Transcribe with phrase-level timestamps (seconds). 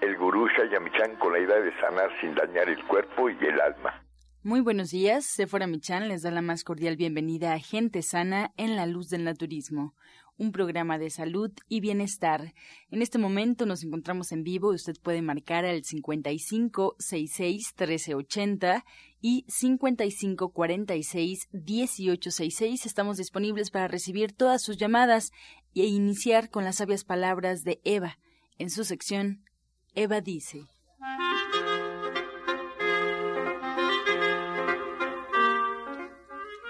[0.00, 4.04] el gurú Shayamichan con la idea de sanar sin dañar el cuerpo y el alma.
[4.42, 8.76] Muy buenos días, Sephora Michan les da la más cordial bienvenida a Gente Sana en
[8.76, 9.94] la Luz del Naturismo,
[10.36, 12.54] un programa de salud y bienestar.
[12.90, 18.84] En este momento nos encontramos en vivo y usted puede marcar al 55 66 1380
[19.20, 22.86] y 55 46 1866.
[22.86, 25.32] Estamos disponibles para recibir todas sus llamadas
[25.74, 28.18] e iniciar con las sabias palabras de Eva
[28.58, 29.47] en su sección
[29.94, 30.66] Eva dice.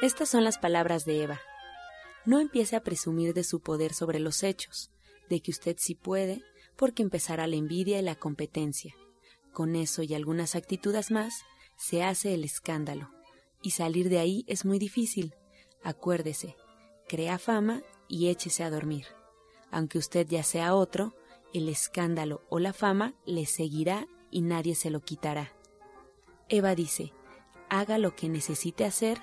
[0.00, 1.40] Estas son las palabras de Eva.
[2.24, 4.90] No empiece a presumir de su poder sobre los hechos,
[5.28, 6.42] de que usted sí puede,
[6.76, 8.94] porque empezará la envidia y la competencia.
[9.52, 11.42] Con eso y algunas actitudes más,
[11.76, 13.10] se hace el escándalo.
[13.60, 15.34] Y salir de ahí es muy difícil.
[15.82, 16.56] Acuérdese,
[17.08, 19.06] crea fama y échese a dormir.
[19.70, 21.14] Aunque usted ya sea otro,
[21.52, 25.52] el escándalo o la fama le seguirá y nadie se lo quitará.
[26.48, 27.12] Eva dice,
[27.68, 29.18] haga lo que necesite hacer,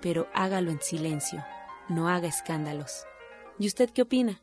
[0.00, 1.44] pero hágalo en silencio,
[1.88, 3.04] no haga escándalos.
[3.58, 4.40] ¿Y usted qué opina?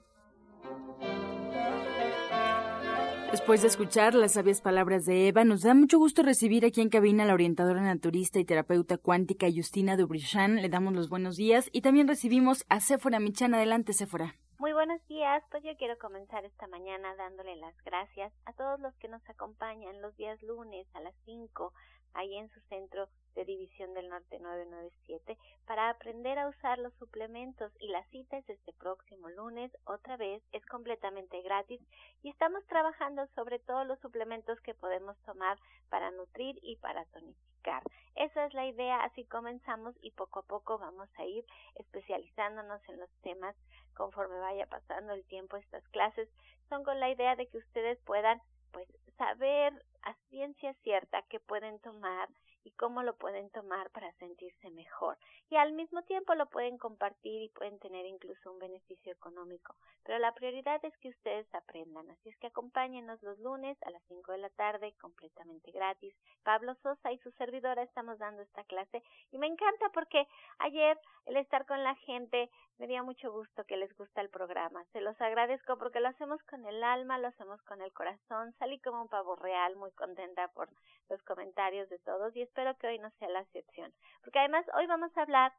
[3.31, 6.87] Después de escuchar las sabias palabras de Eva, nos da mucho gusto recibir aquí en
[6.87, 10.61] cabina a la orientadora naturista y terapeuta cuántica Justina Dubrichan.
[10.61, 13.53] Le damos los buenos días y también recibimos a Sephora Michan.
[13.53, 14.37] Adelante, Sephora.
[14.57, 18.95] Muy buenos días, pues yo quiero comenzar esta mañana dándole las gracias a todos los
[18.95, 21.73] que nos acompañan los días lunes a las 5
[22.15, 27.71] ahí en su centro de División del Norte 997 para aprender a usar los suplementos
[27.79, 31.81] y la cita es este próximo lunes, otra vez es completamente gratis
[32.23, 35.59] y estamos trabajando sobre todos los suplementos que podemos tomar
[35.89, 37.83] para nutrir y para tonificar.
[38.15, 42.99] Esa es la idea, así comenzamos y poco a poco vamos a ir especializándonos en
[42.99, 43.55] los temas
[43.95, 45.57] conforme vaya pasando el tiempo.
[45.57, 46.29] Estas clases
[46.69, 48.87] son con la idea de que ustedes puedan pues
[49.17, 49.73] saber
[50.05, 52.29] a ciencia cierta que pueden tomar
[52.65, 55.17] y cómo lo pueden tomar para sentirse mejor.
[55.49, 59.75] Y al mismo tiempo lo pueden compartir y pueden tener incluso un beneficio económico.
[60.03, 62.09] Pero la prioridad es que ustedes aprendan.
[62.09, 66.15] Así es que acompáñenos los lunes a las 5 de la tarde, completamente gratis.
[66.43, 70.27] Pablo Sosa y su servidora estamos dando esta clase y me encanta porque
[70.57, 74.83] ayer el estar con la gente me dio mucho gusto que les gusta el programa.
[74.91, 78.53] Se los agradezco porque lo hacemos con el alma, lo hacemos con el corazón.
[78.59, 80.69] Salí como un pavo real, muy contenta por
[81.09, 83.93] los comentarios de todos y espero que hoy no sea la excepción.
[84.21, 85.53] Porque además hoy vamos a hablar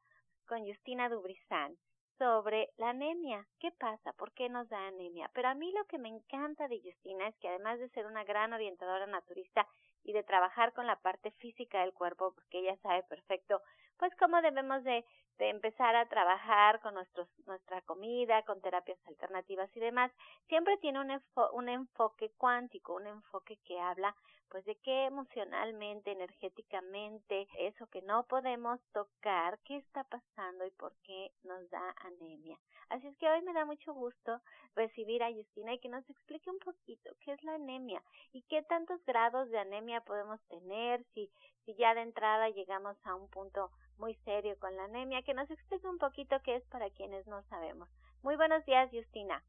[0.46, 1.76] con Justina Dubrizán
[2.18, 3.46] sobre la anemia.
[3.58, 4.12] ¿Qué pasa?
[4.14, 5.30] ¿Por qué nos da anemia?
[5.34, 8.24] Pero a mí lo que me encanta de Justina es que además de ser una
[8.24, 9.66] gran orientadora naturista
[10.06, 13.60] y de trabajar con la parte física del cuerpo, porque ella sabe perfecto,
[13.98, 15.04] pues cómo debemos de,
[15.38, 20.12] empezar a trabajar con nuestros, nuestra comida, con terapias alternativas y demás,
[20.48, 21.20] siempre tiene un,
[21.52, 24.14] un enfoque cuántico, un enfoque que habla
[24.48, 30.94] pues de qué emocionalmente, energéticamente, eso que no podemos tocar, qué está pasando y por
[31.02, 32.58] qué nos da anemia.
[32.88, 34.40] Así es que hoy me da mucho gusto
[34.76, 38.02] recibir a Justina y que nos explique un poquito qué es la anemia
[38.32, 41.30] y qué tantos grados de anemia podemos tener, si,
[41.64, 45.50] si ya de entrada llegamos a un punto muy serio con la anemia, que nos
[45.50, 47.88] explique un poquito qué es para quienes no sabemos.
[48.22, 49.42] Muy buenos días, Justina.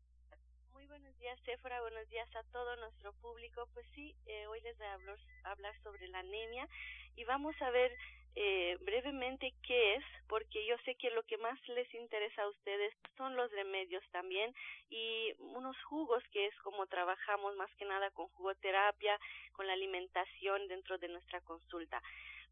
[0.74, 1.82] Muy buenos días, Sephora.
[1.82, 3.68] Buenos días a todo nuestro público.
[3.74, 6.68] Pues sí, eh, hoy les voy a hablar, hablar, sobre la anemia
[7.16, 7.92] y vamos a ver
[8.40, 12.94] eh, brevemente qué es, porque yo sé que lo que más les interesa a ustedes
[13.18, 14.54] son los remedios también
[14.92, 19.20] y unos jugos que es como trabajamos más que nada con jugoterapia,
[19.54, 22.00] con la alimentación dentro de nuestra consulta.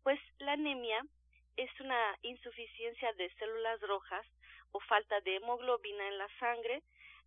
[0.02, 1.06] Pues la anemia
[1.56, 4.26] es una insuficiencia de células rojas
[4.72, 6.82] o falta de hemoglobina en la sangre,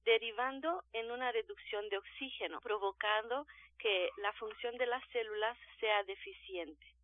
[0.04, 3.46] derivando en una reducción de oxígeno, provocando
[3.78, 6.97] que la función de las células sea deficiente.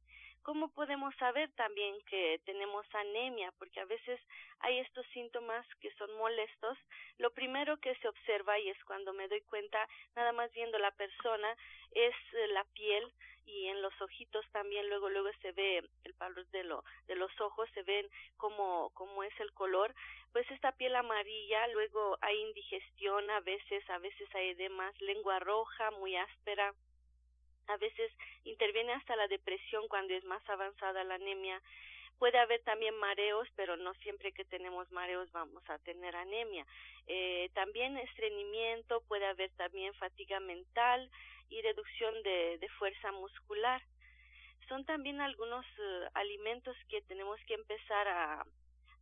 [0.44, 3.50] ¿Cómo podemos saber también que tenemos anemia?
[3.58, 4.20] Porque a veces
[4.60, 6.76] hay estos síntomas que son molestos.
[7.16, 10.90] Lo primero que se observa, y es cuando me doy cuenta, nada más viendo la
[10.90, 11.48] persona,
[11.92, 13.10] es eh, la piel
[13.46, 17.30] y en los ojitos también luego luego se ve el palo de lo de los
[17.42, 18.08] ojos se ven
[18.38, 19.94] como es el color
[20.32, 25.90] pues esta piel amarilla luego hay indigestión a veces a veces hay edemas lengua roja
[25.90, 26.72] muy áspera
[27.66, 28.12] A veces
[28.44, 31.60] interviene hasta la depresión cuando es más avanzada la anemia.
[32.18, 36.64] Puede haber también mareos, pero no siempre que tenemos mareos vamos a tener anemia.
[37.06, 41.10] Eh, también estreñimiento, puede haber también fatiga mental
[41.50, 43.82] y reducción de, fuerza muscular.
[44.68, 48.46] Son también algunos eh, alimentos que tenemos que empezar a,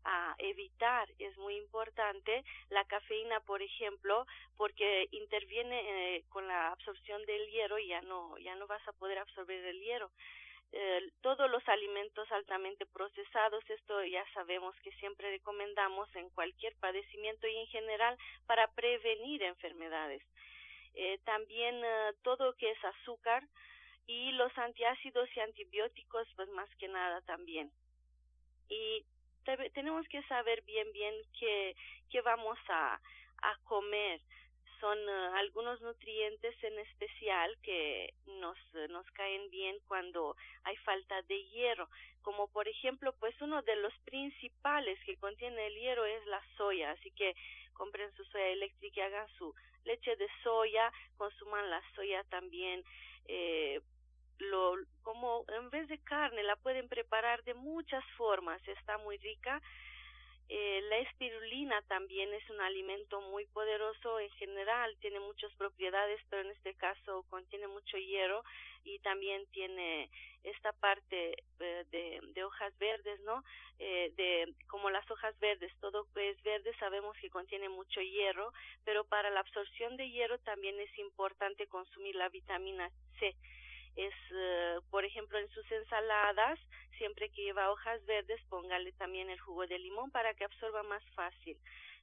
[0.04, 1.08] a evitar.
[1.18, 4.26] Es muy importante la cafeína por ejemplo
[4.56, 8.92] porque interviene eh, con la absorción del hierro y ya no ya no vas a
[8.92, 10.10] poder absorber el hierro
[10.74, 17.46] eh, todos los alimentos altamente procesados esto ya sabemos que siempre recomendamos en cualquier padecimiento
[17.46, 18.16] y en general
[18.46, 20.22] para prevenir enfermedades.
[20.94, 23.46] Eh, también eh, todo que es azúcar
[24.06, 27.70] y los antiácidos y antibióticos pues más que nada también.
[28.70, 29.04] Y
[29.72, 31.76] tenemos que saber bien bien qué,
[32.10, 33.00] qué vamos a,
[33.42, 34.20] a comer.
[34.80, 38.58] Son uh, algunos nutrientes en especial que nos,
[38.90, 40.34] nos caen bien cuando
[40.64, 41.88] hay falta de hierro,
[42.22, 46.90] como por ejemplo, pues uno de los principales que contiene el hierro es la soya,
[46.90, 47.36] así que
[47.74, 49.54] compren su soya eléctrica y hagan su
[49.84, 52.84] leche de soya, consuman la soya también,
[53.26, 53.80] eh,
[54.50, 59.60] lo como en vez de carne la pueden preparar de muchas formas está muy rica.
[60.48, 66.42] Eh, la espirulina también es un alimento muy poderoso en general tiene muchas propiedades pero
[66.42, 68.44] en este caso contiene mucho hierro
[68.84, 70.10] y también tiene
[70.42, 73.42] esta parte eh, de, de, hojas verdes no
[73.78, 78.52] eh, de como las hojas verdes todo que es verde sabemos que contiene mucho hierro
[78.84, 82.90] pero para la absorción de hierro también es importante consumir la vitamina
[83.20, 83.34] C
[83.96, 86.58] es, eh, por ejemplo, en sus ensaladas,
[86.98, 91.02] siempre que lleva hojas verdes, póngale también el jugo de limón para que absorba más
[91.14, 91.56] fácil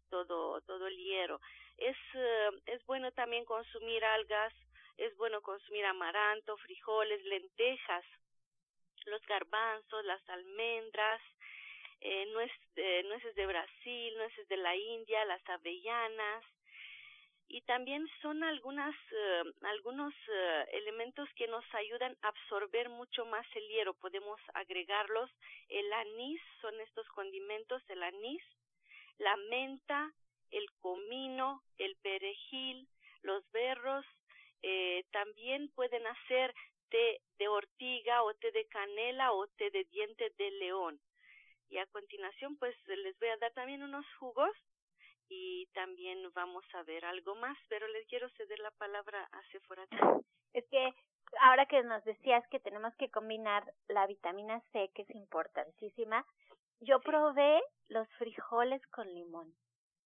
[0.09, 1.39] todo, todo el hierro.
[1.77, 4.53] Es, eh, es bueno también consumir algas,
[4.97, 8.05] es bueno consumir amaranto, frijoles, lentejas,
[9.05, 11.21] los garbanzos, las almendras,
[12.01, 16.43] eh, nueces de Brasil, nueces de la India, las avellanas,
[17.59, 23.45] y también son algunas eh, algunos eh, elementos que nos ayudan a absorber mucho más
[23.53, 25.29] el hierro podemos agregarlos
[25.67, 28.41] el anís son estos condimentos el anís
[29.17, 30.13] la menta
[30.51, 32.87] el comino el perejil
[33.23, 34.05] los berros
[34.61, 36.55] eh, también pueden hacer
[36.89, 40.99] té de ortiga o té de canela o té de diente de león.
[41.69, 44.51] Y a continuación pues les voy a dar también unos jugos
[45.29, 49.85] y también vamos a ver algo más, pero les quiero ceder la palabra a Sephora.
[50.53, 50.93] Es que
[51.41, 56.25] ahora que nos decías que tenemos que combinar la vitamina C, que es importantísima,
[56.81, 59.53] yo probé los frijoles con limón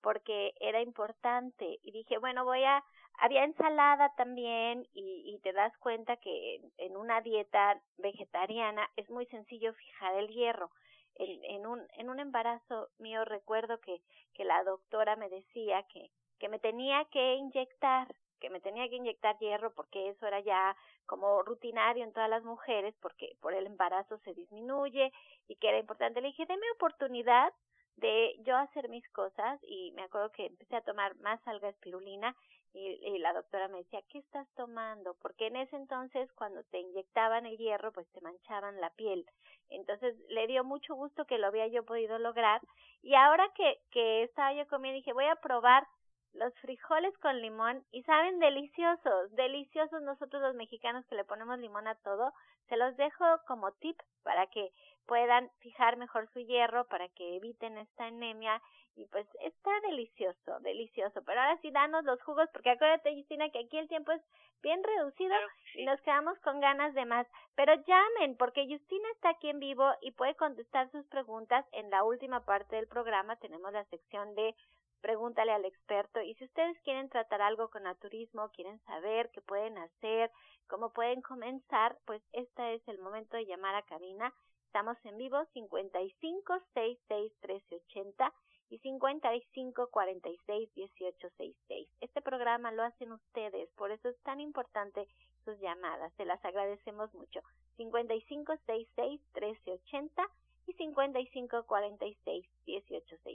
[0.02, 2.84] porque era importante y dije, bueno, voy a,
[3.20, 9.26] había ensalada también y, y te das cuenta que en una dieta vegetariana es muy
[9.28, 10.72] sencillo fijar el hierro
[11.16, 14.02] en, en, un, en un embarazo mío recuerdo que,
[14.34, 18.98] que la doctora me decía que, que me tenía que inyectar, que me tenía que
[18.98, 20.76] inyectar hierro porque eso era ya
[21.06, 25.12] como rutinario en todas las mujeres porque por el embarazo se disminuye
[25.48, 26.22] y que era importante.
[26.22, 27.54] Le dije, deme oportunidad
[27.96, 32.36] de yo hacer mis cosas y me acuerdo que empecé a tomar más alga espirulina
[32.74, 35.16] y, la doctora me decía, ¿qué estás tomando?
[35.22, 39.26] Porque en ese entonces cuando te inyectaban el hierro, pues te manchaban la piel.
[39.70, 42.62] Entonces le dio mucho gusto que lo había yo podido lograr.
[43.04, 45.88] Y ahora que, que estaba yo comiendo, dije, voy a probar
[46.34, 51.88] los frijoles con limón y saben deliciosos, deliciosos nosotros los mexicanos que le ponemos limón
[51.88, 52.34] a todo,
[52.70, 54.72] se los dejo como tip para que
[55.06, 58.62] puedan fijar mejor su hierro, para que eviten esta anemia
[58.96, 61.24] y pues está delicioso, delicioso.
[61.26, 64.22] Pero ahora sí, danos los jugos, porque acuérdate, Justina, que aquí el tiempo es
[64.62, 65.36] bien reducido
[65.76, 67.28] y nos quedamos con ganas de más.
[67.56, 71.66] Pero llamen, porque Justina está aquí en vivo y puede contestar sus preguntas.
[71.72, 74.56] En la última parte del programa tenemos la sección de
[75.04, 76.22] Pregúntale al experto.
[76.22, 80.32] Y si ustedes quieren tratar algo con naturismo, quieren saber qué pueden hacer,
[80.68, 84.34] cómo pueden comenzar, pues este es el momento de llamar a cabina.
[84.68, 88.34] Estamos en vivo 55 66 1380
[88.70, 91.90] y 55 46 18 66.
[92.00, 95.06] Este programa lo hacen ustedes, por eso es tan importante
[95.44, 96.14] sus llamadas.
[96.14, 97.42] Se las agradecemos mucho.
[97.76, 100.24] 55 66 1380
[100.68, 103.33] y 55 46 18 66.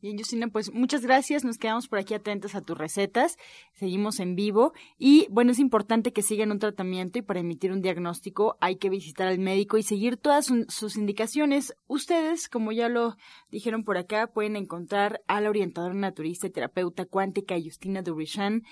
[0.00, 1.44] Bien, Justina, pues muchas gracias.
[1.44, 3.36] Nos quedamos por aquí atentos a tus recetas.
[3.72, 4.72] Seguimos en vivo.
[4.96, 8.90] Y bueno, es importante que sigan un tratamiento y para emitir un diagnóstico hay que
[8.90, 11.74] visitar al médico y seguir todas sus indicaciones.
[11.88, 13.16] Ustedes, como ya lo
[13.50, 18.62] dijeron por acá, pueden encontrar a la orientadora naturista y terapeuta cuántica Justina Durishan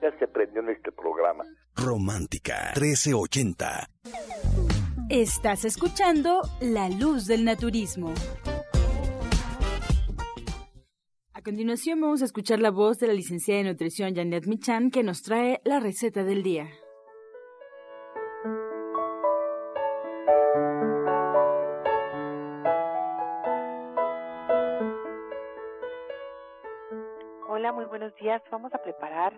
[0.00, 1.44] ya se prendió en este programa.
[1.76, 3.88] Romántica 1380.
[5.08, 8.14] Estás escuchando La Luz del Naturismo.
[11.34, 15.02] A continuación vamos a escuchar la voz de la licenciada de nutrición Janet Michan que
[15.02, 16.68] nos trae la receta del día.
[27.48, 28.42] Hola, muy buenos días.
[28.50, 29.32] Vamos a preparar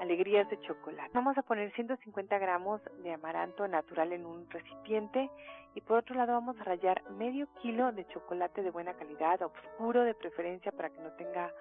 [0.00, 1.10] alegrías de chocolate.
[1.12, 5.30] Vamos a poner 150 gramos de amaranto natural en un recipiente
[5.74, 10.02] y por otro lado vamos a rallar medio kilo de chocolate de buena calidad, oscuro
[10.02, 11.52] de preferencia para que no tenga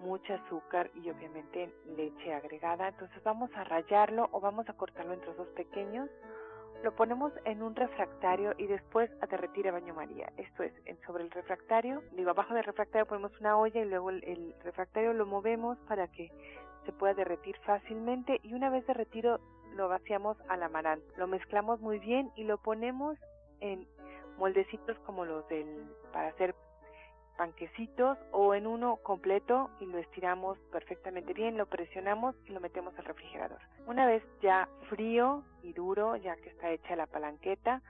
[0.00, 2.88] mucho azúcar y obviamente leche agregada.
[2.88, 6.10] Entonces vamos a rallarlo o vamos a cortarlo en trozos pequeños.
[6.82, 10.32] Lo ponemos en un refractario y después a derretir a baño María.
[10.36, 10.72] Esto es,
[11.06, 15.26] sobre el refractario, digo, abajo del refractario ponemos una olla y luego el refractario lo
[15.26, 16.30] movemos para que
[16.88, 19.40] se pueda derretir fácilmente y una vez derretido
[19.76, 21.04] lo vaciamos al amaranto.
[21.18, 23.18] Lo mezclamos muy bien y lo ponemos
[23.60, 23.86] en
[24.38, 26.54] moldecitos como los del para hacer
[27.36, 32.98] panquecitos o en uno completo y lo estiramos perfectamente bien, lo presionamos y lo metemos
[32.98, 33.60] al refrigerador.
[33.86, 37.82] Una vez ya frío y duro, ya que está hecha la palanqueta,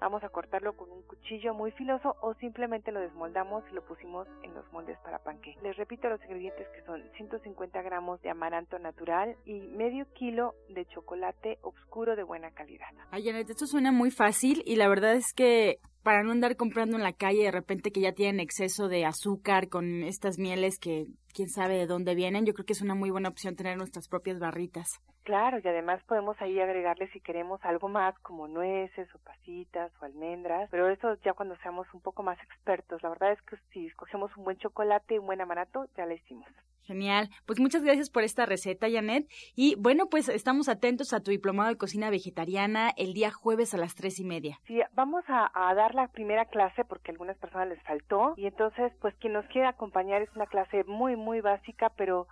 [0.00, 4.28] Vamos a cortarlo con un cuchillo muy filoso o simplemente lo desmoldamos y lo pusimos
[4.42, 5.56] en los moldes para panque.
[5.62, 10.84] Les repito los ingredientes que son 150 gramos de amaranto natural y medio kilo de
[10.86, 12.88] chocolate oscuro de buena calidad.
[13.10, 16.96] Ay, Janet, esto suena muy fácil y la verdad es que para no andar comprando
[16.96, 21.06] en la calle de repente que ya tienen exceso de azúcar con estas mieles que
[21.32, 24.06] quién sabe de dónde vienen, yo creo que es una muy buena opción tener nuestras
[24.06, 25.00] propias barritas.
[25.24, 30.04] Claro, y además podemos ahí agregarle si queremos algo más como nueces o pasitas o
[30.04, 33.02] almendras, pero eso ya cuando seamos un poco más expertos.
[33.02, 36.12] La verdad es que si escogemos un buen chocolate y un buen amarato, ya lo
[36.12, 36.46] hicimos.
[36.84, 37.30] Genial.
[37.46, 39.26] Pues muchas gracias por esta receta, Janet.
[39.56, 43.78] Y bueno, pues estamos atentos a tu diplomado de cocina vegetariana el día jueves a
[43.78, 44.60] las tres y media.
[44.66, 48.34] Sí, vamos a, a dar la primera clase porque a algunas personas les faltó.
[48.36, 52.26] Y entonces, pues quien nos quiera acompañar es una clase muy, muy básica, pero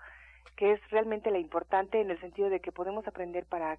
[0.57, 3.79] que es realmente la importante en el sentido de que podemos aprender para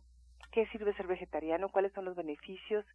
[0.52, 2.86] qué sirve ser vegetariano, cuáles son los beneficios,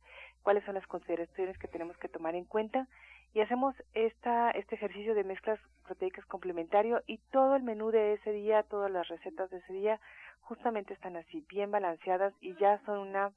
[0.42, 2.86] cuáles son las consideraciones que tenemos que tomar en cuenta.
[3.34, 8.32] Y hacemos esta, este ejercicio de mezclas proteicas complementario y todo el menú de ese
[8.32, 10.00] día, todas las recetas de ese día
[10.40, 13.32] justamente están así, bien balanceadas y ya son una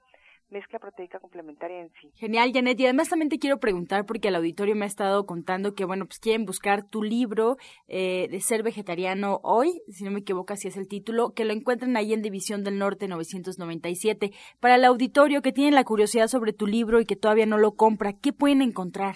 [0.51, 2.11] mezcla proteica complementaria en sí.
[2.15, 2.79] Genial, Janet.
[2.79, 6.05] Y además también te quiero preguntar, porque el auditorio me ha estado contando que, bueno,
[6.05, 10.67] pues quieren buscar tu libro eh, de ser vegetariano hoy, si no me equivoco, así
[10.67, 14.31] es el título, que lo encuentran ahí en División del Norte 997.
[14.59, 17.75] Para el auditorio que tiene la curiosidad sobre tu libro y que todavía no lo
[17.75, 19.15] compra, ¿qué pueden encontrar?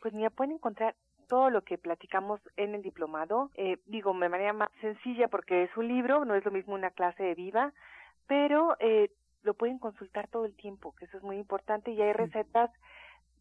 [0.00, 0.96] Pues mira, pueden encontrar
[1.28, 5.76] todo lo que platicamos en el diplomado, eh, digo, de manera más sencilla porque es
[5.76, 7.72] un libro, no es lo mismo una clase de viva,
[8.26, 9.10] pero eh,
[9.42, 12.70] lo pueden consultar todo el tiempo, que eso es muy importante, y hay recetas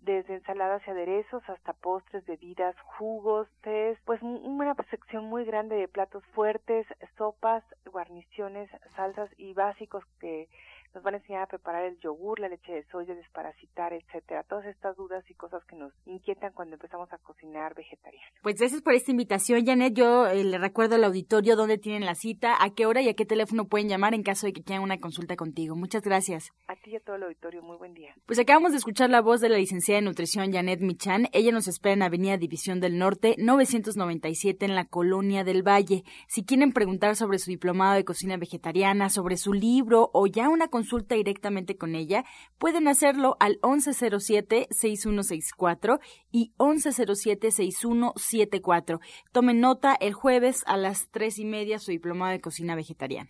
[0.01, 5.88] desde ensaladas y aderezos hasta postres, bebidas, jugos, tés, pues una sección muy grande de
[5.88, 10.50] platos fuertes, sopas, guarniciones, salsas y básicos que
[10.93, 14.43] nos van a enseñar a preparar el yogur, la leche de soya, desparasitar, etcétera.
[14.43, 18.27] Todas estas dudas y cosas que nos inquietan cuando empezamos a cocinar vegetariano.
[18.41, 19.93] Pues gracias por esta invitación, Janet.
[19.93, 23.13] Yo eh, le recuerdo al auditorio dónde tienen la cita, a qué hora y a
[23.13, 25.75] qué teléfono pueden llamar en caso de que quieran una consulta contigo.
[25.75, 26.51] Muchas gracias.
[26.67, 28.13] A ti y a todo el auditorio, muy buen día.
[28.25, 31.27] Pues acabamos de escuchar la voz de la licenciada en nutrición Janet Michan.
[31.31, 36.03] Ella nos espera en Avenida División del Norte, 997 en la Colonia del Valle.
[36.27, 40.67] Si quieren preguntar sobre su diplomado de cocina vegetariana, sobre su libro o ya una
[40.67, 42.26] consulta directamente con ella,
[42.58, 46.00] pueden hacerlo al 1107-6164
[46.32, 49.00] y 1107-6174.
[49.32, 53.30] Tomen nota el jueves a las tres y media su diplomado de cocina vegetariana.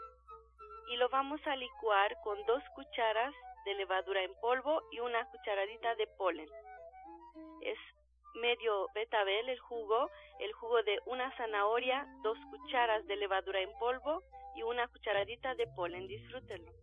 [0.90, 3.32] y lo vamos a licuar con dos cucharas
[3.64, 6.48] de levadura en polvo y una cucharadita de polen.
[7.60, 7.78] Es
[8.34, 14.22] medio betabel el jugo, el jugo de una zanahoria, dos cucharas de levadura en polvo
[14.56, 16.08] y una cucharadita de polen.
[16.08, 16.79] Disfrútenlo.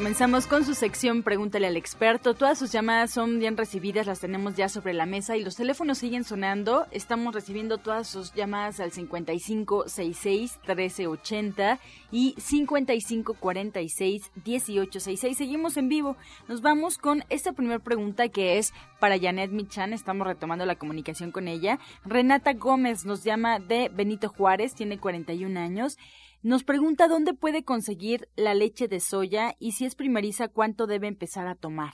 [0.00, 2.32] Comenzamos con su sección Pregúntale al experto.
[2.32, 5.98] Todas sus llamadas son bien recibidas, las tenemos ya sobre la mesa y los teléfonos
[5.98, 6.86] siguen sonando.
[6.90, 11.78] Estamos recibiendo todas sus llamadas al 5566-1380
[12.10, 15.34] y 5546-1866.
[15.34, 16.16] Seguimos en vivo.
[16.48, 19.92] Nos vamos con esta primera pregunta que es para Janet Michan.
[19.92, 21.78] Estamos retomando la comunicación con ella.
[22.06, 25.98] Renata Gómez nos llama de Benito Juárez, tiene 41 años.
[26.42, 31.06] Nos pregunta dónde puede conseguir la leche de soya y si es primeriza, cuánto debe
[31.06, 31.92] empezar a tomar.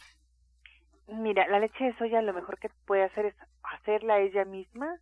[1.09, 5.01] Mira, la leche de soya lo mejor que puede hacer es hacerla ella misma.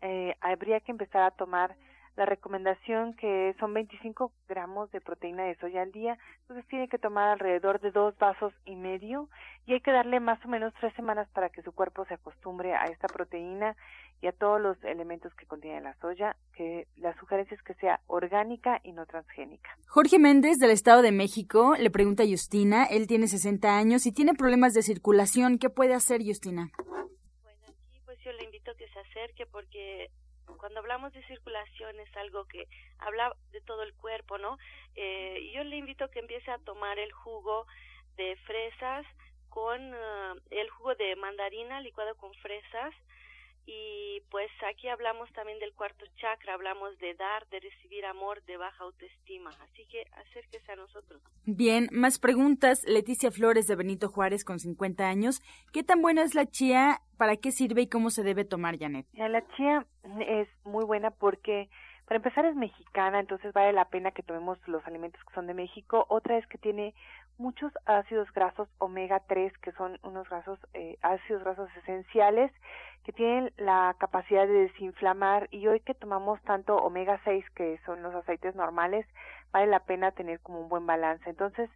[0.00, 1.76] Eh, habría que empezar a tomar
[2.16, 6.98] la recomendación que son 25 gramos de proteína de soya al día, entonces tiene que
[6.98, 9.28] tomar alrededor de dos vasos y medio
[9.64, 12.74] y hay que darle más o menos tres semanas para que su cuerpo se acostumbre
[12.74, 13.76] a esta proteína
[14.22, 18.00] y a todos los elementos que contiene la soya, que la sugerencia es que sea
[18.06, 19.76] orgánica y no transgénica.
[19.88, 24.12] Jorge Méndez del Estado de México le pregunta a Justina, él tiene 60 años y
[24.12, 26.70] tiene problemas de circulación, ¿qué puede hacer Justina?
[27.42, 30.08] Bueno, aquí pues yo le invito a que se acerque porque
[30.56, 34.56] cuando hablamos de circulación es algo que habla de todo el cuerpo, ¿no?
[34.94, 37.66] Eh, yo le invito a que empiece a tomar el jugo
[38.16, 39.04] de fresas
[39.48, 42.94] con eh, el jugo de mandarina licuado con fresas
[43.66, 48.56] y pues aquí hablamos también del cuarto chakra, hablamos de dar, de recibir amor, de
[48.56, 51.22] baja autoestima, así que acérquese a nosotros.
[51.44, 52.82] Bien, más preguntas.
[52.86, 55.42] Leticia Flores de Benito Juárez con 50 años.
[55.72, 57.00] ¿Qué tan buena es la chía?
[57.16, 59.06] ¿Para qué sirve y cómo se debe tomar, Janet?
[59.12, 59.86] La chía
[60.26, 61.68] es muy buena porque
[62.06, 65.54] para empezar es mexicana, entonces vale la pena que tomemos los alimentos que son de
[65.54, 66.04] México.
[66.08, 66.94] Otra es que tiene
[67.38, 72.52] muchos ácidos grasos omega 3, que son unos grasos, eh, ácidos grasos esenciales
[73.04, 78.02] que tienen la capacidad de desinflamar y hoy que tomamos tanto omega 6 que son
[78.02, 79.06] los aceites normales,
[79.50, 81.28] vale la pena tener como un buen balance.
[81.28, 81.68] Entonces,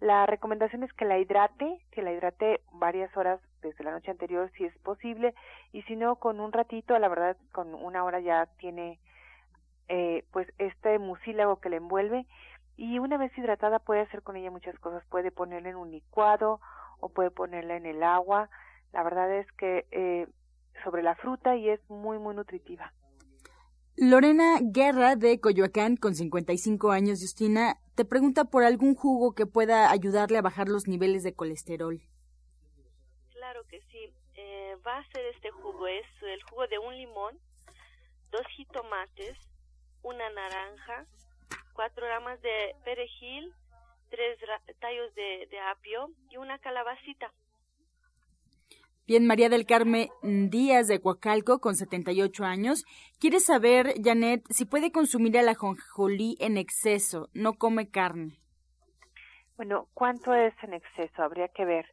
[0.00, 4.50] la recomendación es que la hidrate, que la hidrate varias horas desde la noche anterior
[4.56, 5.34] si es posible
[5.72, 8.98] y si no con un ratito, la verdad con una hora ya tiene
[9.94, 12.24] eh, pues este mucílago que le envuelve
[12.78, 16.60] y una vez hidratada puede hacer con ella muchas cosas, puede ponerla en un licuado
[17.00, 18.48] o puede ponerla en el agua.
[18.94, 20.26] La verdad es que eh,
[20.82, 22.94] sobre la fruta y es muy, muy nutritiva.
[23.98, 29.90] Lorena Guerra de Coyoacán, con 55 años, Justina, te pregunta por algún jugo que pueda
[29.90, 32.00] ayudarle a bajar los niveles de colesterol.
[33.30, 34.14] Claro que sí.
[34.36, 37.38] Eh, base de este jugo es el jugo de un limón,
[38.30, 39.36] dos jitomates,
[40.02, 41.06] una naranja,
[41.72, 43.52] cuatro ramas de perejil,
[44.10, 44.38] tres
[44.80, 47.32] tallos de apio y una calabacita.
[49.04, 52.84] Bien, María del Carmen Díaz de Coacalco, con 78 años,
[53.18, 58.38] quiere saber, Janet, si puede consumir el ajonjolí en exceso, no come carne.
[59.56, 61.22] Bueno, ¿cuánto es en exceso?
[61.22, 61.86] Habría que ver.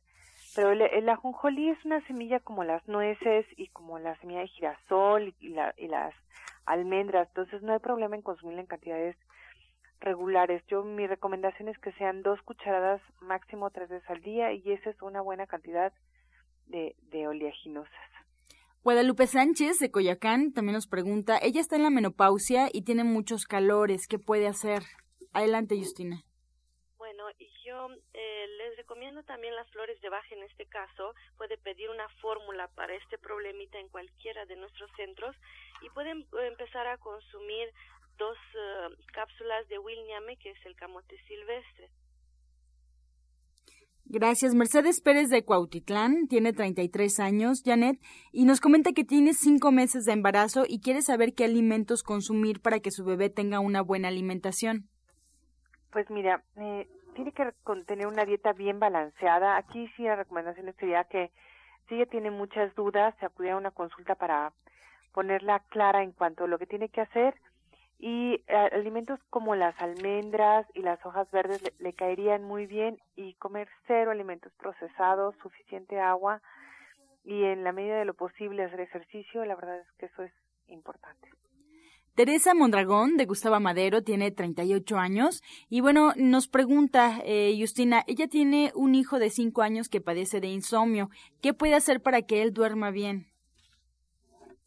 [0.56, 5.34] Pero el, ajonjolí es una semilla como las nueces y como la semilla de girasol
[5.39, 6.13] y, y las
[6.65, 9.15] almendras, entonces no hay problema en consumirla en cantidades
[10.00, 10.63] regulares.
[10.67, 14.89] Yo mi recomendación es que sean dos cucharadas máximo tres veces al día y esa
[14.89, 15.93] es una buena cantidad
[16.67, 17.93] de, de oleaginosas.
[18.84, 23.45] Guadalupe Sánchez de Coyacán también nos pregunta, ella está en la menopausia y tiene muchos
[23.45, 24.84] calores, ¿qué puede hacer?
[25.34, 26.24] Adelante, Justina.
[27.65, 31.13] Yo eh, les recomiendo también las flores de baja en este caso.
[31.38, 35.36] Puede pedir una fórmula para este problemita en cualquiera de nuestros centros
[35.82, 37.70] y pueden eh, empezar a consumir
[38.18, 41.89] dos eh, cápsulas de Williame, que es el camote silvestre.
[44.12, 44.56] Gracias.
[44.56, 48.00] Mercedes Pérez de Cuautitlán tiene 33 años, Janet,
[48.32, 52.60] y nos comenta que tiene cinco meses de embarazo y quiere saber qué alimentos consumir
[52.60, 54.89] para que su bebé tenga una buena alimentación.
[55.92, 57.52] Pues mira, eh, tiene que
[57.86, 59.58] tener una dieta bien balanceada.
[59.58, 61.32] Aquí sí la recomendación sería que
[61.88, 64.54] si ella tiene muchas dudas, se acudiera a una consulta para
[65.13, 67.36] ponerla clara en cuanto a lo que tiene que hacer
[68.00, 73.34] y eh, alimentos como las almendras y las hojas verdes le, caerían muy bien y
[73.36, 76.41] comer cero alimentos procesados, suficiente agua
[77.26, 80.32] y en la medida de lo posible hacer ejercicio, la verdad es que eso es
[80.67, 81.30] importante.
[82.20, 88.28] Teresa Mondragón de Gustavo Madero tiene 38 años y bueno, nos pregunta eh, Justina, ella
[88.28, 91.10] tiene un hijo de 5 años que padece de insomnio.
[91.42, 93.32] ¿Qué puede hacer para que él duerma bien?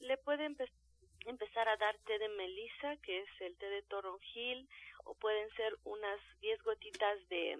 [0.00, 4.66] Le puede empezar a dar té de melisa, que es el té de toronjil,
[5.04, 7.58] o pueden ser unas 10 gotitas de,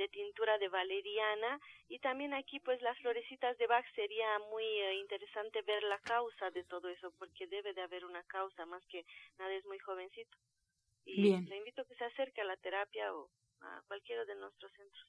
[0.00, 4.94] de tintura de valeriana y también aquí pues las florecitas de Bach sería muy eh,
[4.94, 9.04] interesante ver la causa de todo eso porque debe de haber una causa más que
[9.38, 10.38] nada es muy jovencito
[11.04, 13.28] y le invito a que se acerque a la terapia o
[13.60, 15.06] a cualquiera de nuestros centros.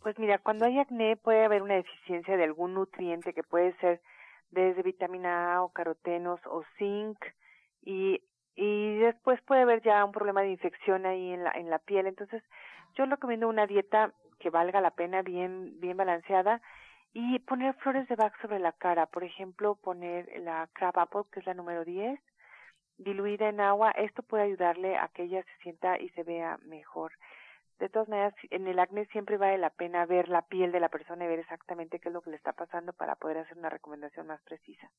[0.00, 4.00] Pues mira, cuando hay acné puede haber una deficiencia de algún nutriente que puede ser
[4.50, 7.18] desde vitamina A o carotenos o zinc
[7.82, 8.22] y
[8.60, 12.06] y después puede haber ya un problema de infección ahí en la en la piel.
[12.06, 12.42] Entonces
[12.94, 16.60] yo recomiendo una dieta que valga la pena bien bien balanceada
[17.12, 19.06] y poner flores de Bach sobre la cara.
[19.06, 22.20] Por ejemplo poner la crab apple que es la número 10
[22.98, 23.92] diluida en agua.
[23.92, 27.12] Esto puede ayudarle a que ella se sienta y se vea mejor
[27.78, 30.88] de todas maneras, en el acné siempre vale la pena ver la piel de la
[30.88, 33.70] persona y ver exactamente qué es lo que le está pasando para poder hacer una
[33.70, 34.90] recomendación más precisa.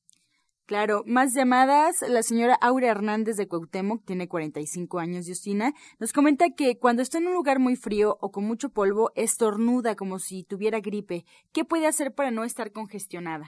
[0.70, 2.08] Claro, más llamadas.
[2.08, 5.74] La señora Aura Hernández de Cuauhtémoc tiene 45 años, Justina.
[6.00, 9.96] Nos comenta que cuando está en un lugar muy frío o con mucho polvo, estornuda
[9.96, 11.24] como si tuviera gripe.
[11.54, 13.48] ¿Qué puede hacer para no estar congestionada?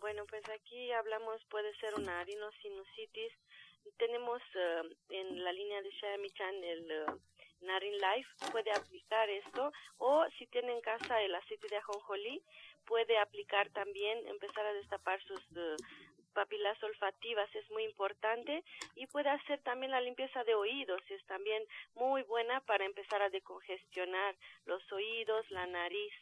[0.00, 3.32] Bueno, pues aquí hablamos, puede ser una rhinosinusitis.
[3.98, 7.06] Tenemos eh, en la línea de Xiaomichan el eh,
[7.62, 12.42] Narin Life puede aplicar esto o si tiene en casa el aceite de ajonjolí
[12.84, 15.76] puede aplicar también empezar a destapar sus uh,
[16.32, 18.64] papilas olfativas es muy importante
[18.96, 21.62] y puede hacer también la limpieza de oídos es también
[21.94, 24.34] muy buena para empezar a decongestionar
[24.66, 26.12] los oídos la nariz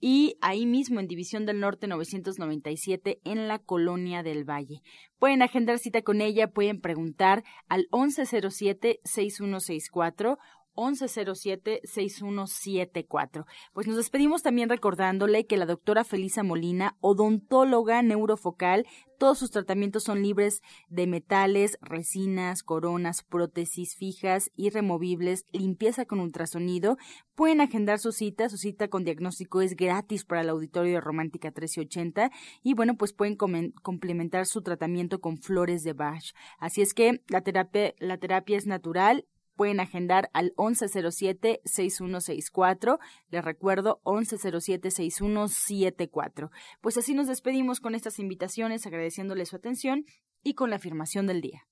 [0.00, 4.82] y ahí mismo en División del Norte 997 en la Colonia del Valle.
[5.18, 10.38] Pueden agendar cita con ella, pueden preguntar al 1107-6164
[10.76, 13.46] 1107-6174.
[13.72, 18.84] Pues nos despedimos también recordándole que la doctora Felisa Molina, odontóloga neurofocal,
[19.18, 26.20] todos sus tratamientos son libres de metales, resinas, coronas, prótesis fijas y removibles, limpieza con
[26.20, 26.98] ultrasonido.
[27.34, 31.48] Pueden agendar su cita, su cita con diagnóstico es gratis para el auditorio de Romántica
[31.48, 32.30] 1380
[32.62, 36.34] y bueno, pues pueden complementar su tratamiento con flores de Bach.
[36.58, 39.24] Así es que la terapia, la terapia es natural
[39.56, 43.00] pueden agendar al 1107-6164.
[43.30, 46.50] Les recuerdo, 1107-6174.
[46.80, 50.04] Pues así nos despedimos con estas invitaciones, agradeciéndole su atención
[50.42, 51.66] y con la afirmación del día.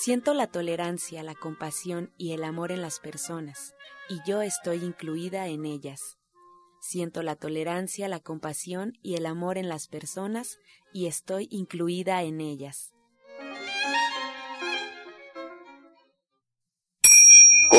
[0.00, 3.74] Siento la tolerancia, la compasión y el amor en las personas,
[4.08, 6.18] y yo estoy incluida en ellas.
[6.80, 10.58] Siento la tolerancia, la compasión y el amor en las personas,
[10.92, 12.93] y estoy incluida en ellas.